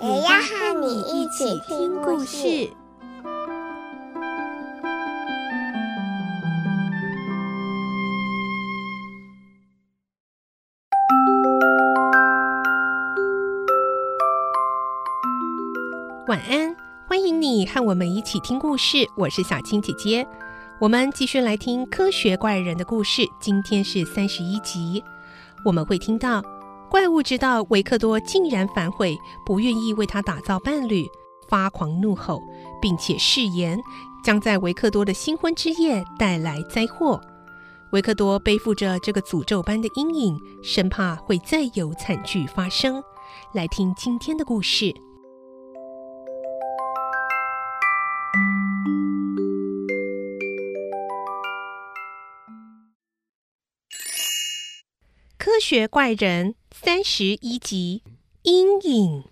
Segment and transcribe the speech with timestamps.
[0.00, 2.70] 也要和你一起听故事。
[16.28, 16.76] 晚安，
[17.08, 18.98] 欢迎你和我们一起听故事。
[19.16, 20.24] 我是小青姐姐，
[20.80, 23.22] 我们继续来听科学怪人的故事。
[23.40, 25.02] 今天是三十一集，
[25.64, 26.40] 我们会听到
[26.90, 31.06] 怪物知道维克多竟然反悔，不愿意为他打造伴侣，
[31.48, 32.42] 发狂怒吼，
[32.80, 33.78] 并且誓言
[34.24, 37.20] 将在维克多的新婚之夜带来灾祸。
[37.92, 43.02] 维克多背负着这个诅咒般的阴影，生怕会再有惨剧发生。
[43.52, 44.94] 来听今天的故事。
[55.36, 58.02] 科学怪人三十一集，
[58.42, 59.24] 阴影。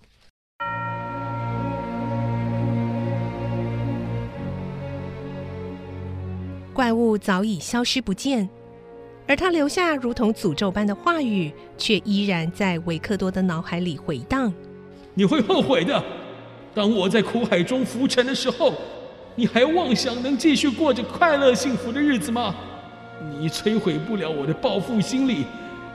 [6.73, 8.49] 怪物早已消失不见，
[9.25, 14.53] 而他留下如同诅咒般的话语，却依然在维克多的脑海里回荡。
[15.13, 16.03] 你会后悔的。
[16.75, 18.73] 当我在苦海中浮沉的时候，
[19.35, 22.53] 你还妄想能继续过着快乐幸福的日子吗？
[23.39, 25.45] 你摧毁不了我的报复心理。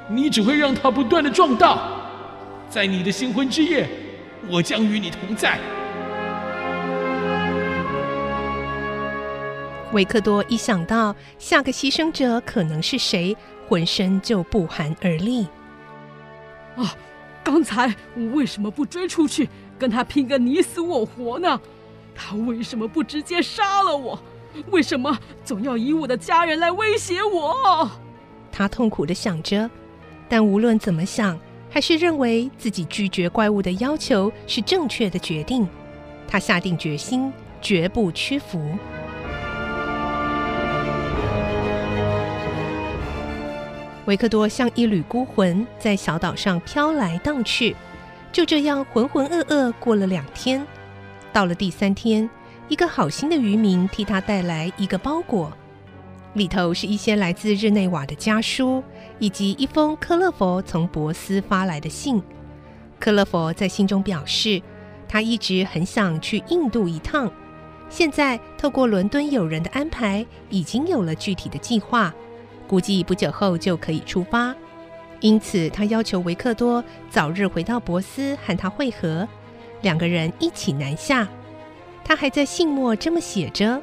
[0.09, 1.79] 你只会让它不断的壮大，
[2.69, 3.89] 在你的新婚之夜，
[4.49, 5.59] 我将与你同在。
[9.93, 13.37] 维克多一想到下个牺牲者可能是谁，
[13.69, 15.47] 浑身就不寒而栗。
[16.77, 16.97] 啊，
[17.45, 19.49] 刚才我为什么不追出去
[19.79, 21.61] 跟他拼个你死我活呢？
[22.15, 24.19] 他为什么不直接杀了我？
[24.71, 27.91] 为什么总要以我的家人来威胁我？
[28.51, 29.71] 他痛苦的想着。
[30.33, 31.39] 但无论怎么想，
[31.69, 35.69] 还是认为自己拒绝怪物的要求是正确的决定。
[36.27, 38.67] 他下定决心，绝不屈服。
[44.07, 47.77] 维克多像一缕孤魂，在小岛上飘来荡去，
[48.33, 50.67] 就这样浑浑噩噩过了两天。
[51.31, 52.27] 到了第三天，
[52.69, 55.53] 一个好心的渔民替他带来一个包裹。
[56.33, 58.83] 里头是一些来自日内瓦的家书，
[59.23, 62.21] 以及一封克勒佛从博斯发来的信。
[62.99, 64.61] 克勒佛在信中表示，
[65.09, 67.31] 他一直很想去印度一趟，
[67.89, 72.13] 现在透过伦敦友人的安排，已经有了具体的计划，
[72.67, 74.53] 估计不久后就可以出发。
[75.21, 79.29] 因此，他要求维克多早日回到博斯和他会合，
[79.83, 81.29] 两个人一起南下。
[82.03, 83.81] 他还在信末这么写着：“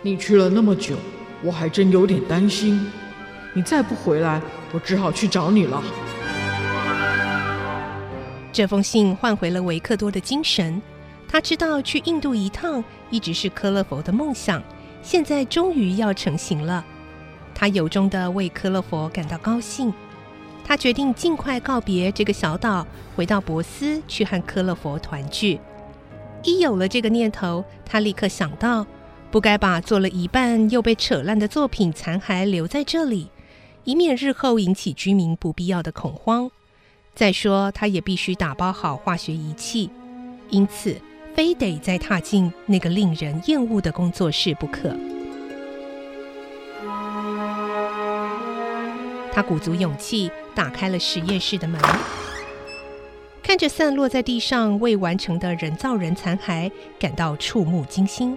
[0.00, 0.94] 你去了那么久。”
[1.42, 2.90] 我还真有点担心，
[3.56, 4.42] 你再不回来，
[4.72, 5.80] 我只好去找你了。
[8.52, 10.82] 这封信唤回了维克多的精神，
[11.28, 14.60] 他知道去印度一趟一直是科勒佛的梦想，
[15.02, 16.84] 现在终于要成行了。
[17.54, 19.92] 他由衷地为科勒佛感到高兴，
[20.64, 22.84] 他决定尽快告别这个小岛，
[23.14, 25.60] 回到博斯去和科勒佛团聚。
[26.42, 28.84] 一有了这个念头，他立刻想到。
[29.30, 33.28] 不该把做了一半又被扯烂的作品残骸留在这里，
[33.84, 36.50] 以免日后引起居民不必要的恐慌。
[37.14, 39.88] 再说，他也必须打包好化学仪器，
[40.50, 40.96] 因此
[41.34, 44.96] 非得再踏进那个令人厌恶的工作室不可。
[49.32, 51.80] 他鼓足勇气打开了实验室的门，
[53.42, 58.36] 看着散落在地上未完成的人造人残骸，感到触目惊心。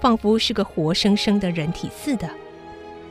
[0.00, 2.26] 仿佛是个活生生的人体似的。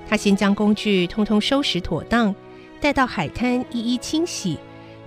[0.09, 2.33] 他先将工具通通收拾妥当，
[2.81, 4.57] 带到海滩一一清洗，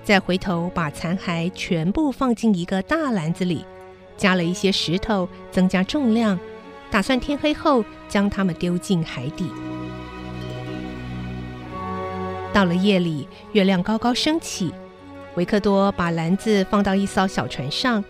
[0.04, 3.64] 再回头把残骸全部放进一个大篮子里，
[4.16, 6.38] 加了一些石头增加重量，
[6.88, 9.50] 打算天黑后将它们丢进海底。
[12.52, 14.72] 到了夜里，月亮高高升起，
[15.34, 18.05] 维克多把篮子放到一艘小船上，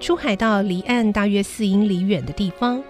[0.00, 2.82] 出海到离岸大约四英里远的地方。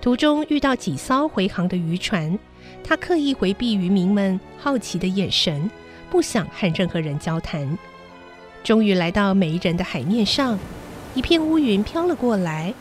[0.00, 2.36] 途中遇到几艘回航的渔船，
[2.82, 5.70] 他刻意回避渔民们好奇的眼神，
[6.10, 7.78] 不想和任何人交谈。
[8.62, 10.58] 终于来到没人的海面上，
[11.14, 12.74] 一片乌云飘了过来。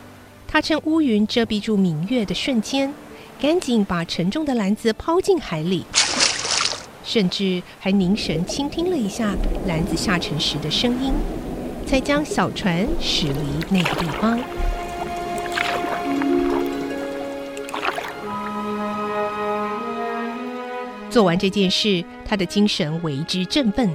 [0.48, 2.92] 他趁乌云遮蔽住明月的瞬间，
[3.40, 5.86] 赶紧把沉重的篮子抛进海里，
[7.04, 9.36] 甚至还凝神倾听了一下
[9.68, 11.14] 篮子下沉时的声音，
[11.86, 13.34] 才将小船驶离
[13.70, 14.40] 那个地方。
[21.10, 23.90] 做完这件事，他的精神为之振奋。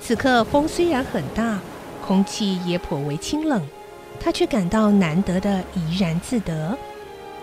[0.00, 1.58] 此刻风虽然很大，
[2.06, 3.62] 空气也颇为清冷。
[4.18, 6.76] 他却感到难得的怡然自得，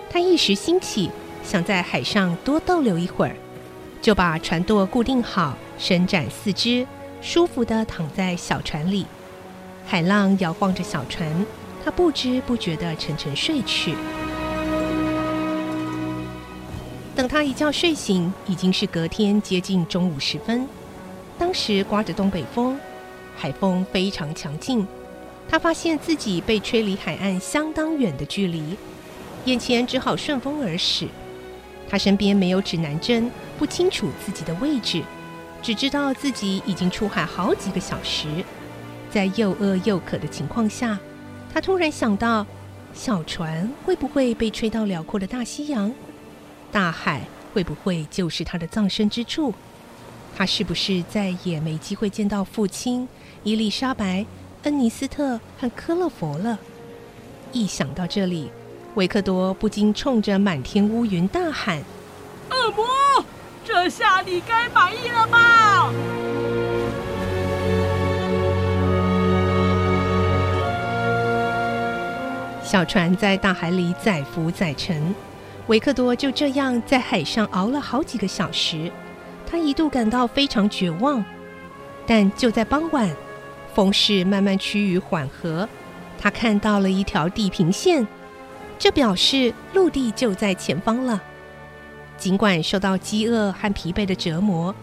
[0.09, 1.09] 他一时兴起，
[1.43, 3.35] 想在海上多逗留一会儿，
[4.01, 6.85] 就把船舵固定好，伸展四肢，
[7.21, 9.05] 舒服地躺在小船里。
[9.85, 11.45] 海浪摇晃着小船，
[11.85, 13.95] 他不知不觉地沉沉睡去。
[17.15, 20.67] 等他一觉睡醒，已经是隔天接近中午时分。
[21.37, 22.79] 当时刮着东北风，
[23.35, 24.85] 海风非常强劲。
[25.47, 28.77] 他发现自己被吹离海岸相当远的距离，
[29.45, 31.07] 眼前只好顺风而驶。
[31.87, 33.29] 他身边没有指南针，
[33.59, 35.03] 不清楚自己的位置，
[35.61, 38.27] 只知道自己已经出海好几个小时。
[39.11, 40.97] 在又饿又渴的情况下，
[41.53, 42.47] 他突然想到：
[42.93, 45.93] 小船会不会被吹到辽阔的大西洋？
[46.73, 47.21] 大海
[47.53, 49.53] 会不会就是他的葬身之处？
[50.35, 53.07] 他是不是再也没机会见到父亲
[53.43, 54.25] 伊丽莎白？
[54.63, 56.57] 恩尼斯特和科勒佛了。
[57.51, 58.49] 一想到这里，
[58.95, 61.77] 维克多不禁冲着满天乌云大喊
[62.49, 62.83] ：“恶魔，
[63.63, 65.93] 这下你该满意了吧？”
[72.63, 75.13] 小船在大海里载浮载沉，
[75.67, 78.91] 维克多就这样在海上熬了好几个小时。
[79.45, 81.23] 他一度感到非常绝望，
[82.05, 83.09] 但就在傍晚。
[83.73, 85.67] 风势慢慢趋于缓和，
[86.19, 88.07] 他看到了一条地平线，
[88.77, 91.21] 这表示陆地就在前方了。
[92.17, 94.73] 尽管受到饥饿和疲惫的折磨，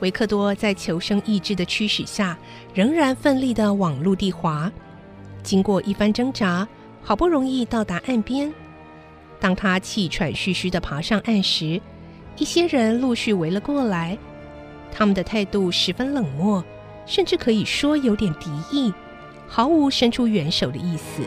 [0.00, 2.36] 维克多在求生意志的驱使下，
[2.74, 4.70] 仍然奋力地往陆地滑。
[5.42, 6.66] 经过一番挣扎，
[7.02, 8.52] 好不容易到达岸边。
[9.40, 11.80] 当他气喘吁吁地爬上岸时，
[12.36, 14.18] 一些人陆续围了过来，
[14.92, 16.64] 他们的态度十分冷漠。
[17.08, 18.92] 甚至可以说有点敌意，
[19.46, 21.22] 毫无伸出援手的意思。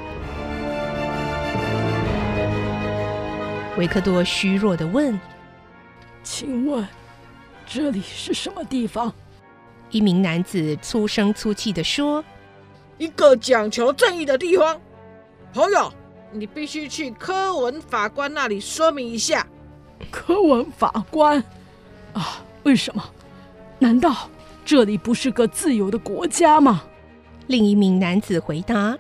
[3.77, 5.17] 维克多虚弱地问
[6.21, 6.85] ：“请问，
[7.65, 9.13] 这里是什么地方？”
[9.89, 12.21] 一名男子粗声粗气地说
[12.99, 14.77] ：“一个讲求正义的地方。
[15.53, 15.89] 朋友，
[16.31, 19.45] 你必须去柯文法官那里说明一下。”
[20.11, 21.43] 柯文法官？
[22.13, 23.03] 啊，为什么？
[23.79, 24.29] 难道？
[24.65, 26.83] 这里不是个自由的国家吗？
[27.47, 28.95] 另一名男子回答：“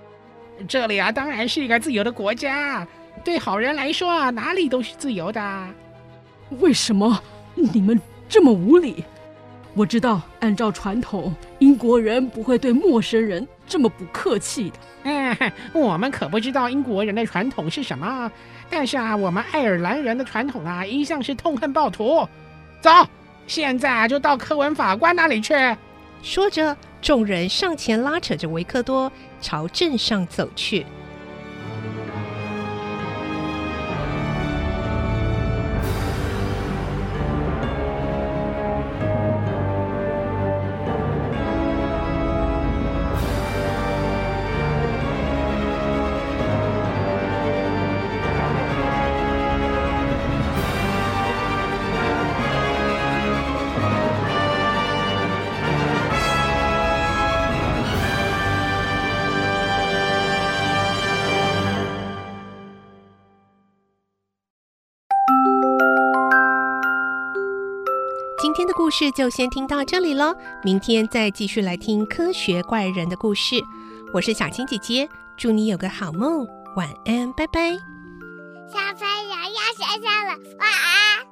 [0.67, 2.87] 这里啊，当然是一个自由的国家。
[3.23, 5.67] 对好人来说啊，哪里都是自由的。
[6.59, 7.21] 为什么
[7.53, 9.03] 你们这么无礼？
[9.73, 14.75] 我知道，按照传统，英国人不会对陌生人这么不客气的。
[15.03, 15.37] 嗯，
[15.73, 18.31] 我们可不知道英国人的传统是什么。
[18.69, 22.27] 但是啊，我们爱尔兰人的传统啊，一向是痛恨暴徒。
[22.81, 22.89] 走。”
[23.47, 25.55] 现在啊就到科文法官那里去。
[26.21, 29.11] 说着，众人上前拉扯着维克多
[29.41, 30.85] 朝镇上走去。
[68.59, 70.35] 天的故事就先听到这里喽，
[70.65, 73.55] 明天再继续来听科学怪人的故事。
[74.13, 77.71] 我是小青姐姐，祝你有个好梦，晚安，拜拜。
[78.67, 81.28] 小朋友要睡觉了，晚安。